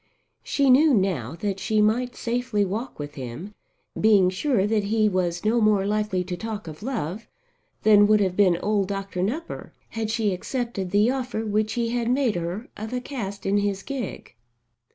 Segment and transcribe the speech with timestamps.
[0.41, 3.53] She knew now that she might safely walk with him,
[3.99, 7.27] being sure that he was no more likely to talk of love
[7.83, 9.21] than would have been old Dr.
[9.21, 13.59] Nupper had she accepted the offer which he had made her of a cast in
[13.59, 14.33] his gig.